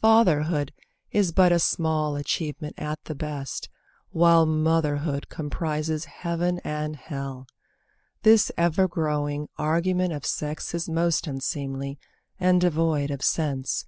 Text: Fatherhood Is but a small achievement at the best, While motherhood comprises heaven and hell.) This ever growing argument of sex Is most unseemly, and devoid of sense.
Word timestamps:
Fatherhood 0.00 0.72
Is 1.12 1.30
but 1.30 1.52
a 1.52 1.58
small 1.58 2.16
achievement 2.16 2.72
at 2.78 3.04
the 3.04 3.14
best, 3.14 3.68
While 4.12 4.46
motherhood 4.46 5.28
comprises 5.28 6.06
heaven 6.06 6.58
and 6.64 6.96
hell.) 6.96 7.46
This 8.22 8.50
ever 8.56 8.88
growing 8.88 9.50
argument 9.58 10.14
of 10.14 10.24
sex 10.24 10.74
Is 10.74 10.88
most 10.88 11.26
unseemly, 11.26 11.98
and 12.40 12.62
devoid 12.62 13.10
of 13.10 13.20
sense. 13.20 13.84